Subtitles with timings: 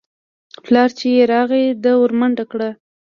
[0.65, 2.69] پلار چې يې راغى ده ورمنډه کړه.